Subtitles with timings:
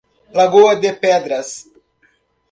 [0.33, 1.67] Lagoa de Pedras